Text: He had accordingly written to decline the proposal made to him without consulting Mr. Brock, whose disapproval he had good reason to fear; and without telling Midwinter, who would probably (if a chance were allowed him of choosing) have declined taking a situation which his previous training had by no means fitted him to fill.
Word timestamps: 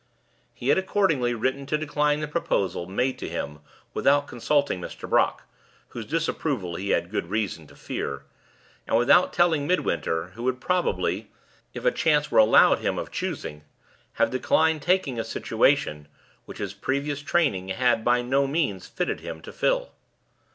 He 0.51 0.69
had 0.69 0.79
accordingly 0.79 1.35
written 1.35 1.67
to 1.67 1.77
decline 1.77 2.21
the 2.21 2.27
proposal 2.27 2.87
made 2.87 3.19
to 3.19 3.29
him 3.29 3.59
without 3.93 4.25
consulting 4.25 4.81
Mr. 4.81 5.07
Brock, 5.07 5.43
whose 5.89 6.07
disapproval 6.07 6.73
he 6.73 6.89
had 6.89 7.11
good 7.11 7.27
reason 7.29 7.67
to 7.67 7.75
fear; 7.75 8.23
and 8.87 8.97
without 8.97 9.31
telling 9.31 9.67
Midwinter, 9.67 10.29
who 10.29 10.41
would 10.41 10.59
probably 10.59 11.29
(if 11.75 11.85
a 11.85 11.91
chance 11.91 12.31
were 12.31 12.39
allowed 12.39 12.79
him 12.79 12.97
of 12.97 13.11
choosing) 13.11 13.63
have 14.13 14.31
declined 14.31 14.81
taking 14.81 15.19
a 15.19 15.23
situation 15.23 16.07
which 16.45 16.57
his 16.57 16.73
previous 16.73 17.21
training 17.21 17.67
had 17.67 18.03
by 18.03 18.23
no 18.23 18.47
means 18.47 18.87
fitted 18.87 19.19
him 19.19 19.39
to 19.41 19.53
fill. 19.53 19.91